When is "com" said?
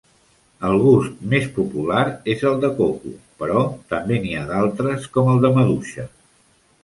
5.19-5.29